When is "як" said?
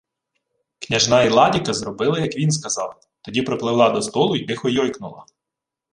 2.19-2.35